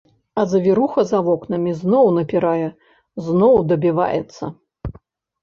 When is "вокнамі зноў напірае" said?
1.27-2.67